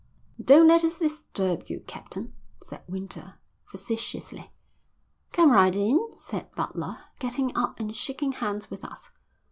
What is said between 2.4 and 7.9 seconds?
said Winter, facetiously. "Come right in," said Butler, getting up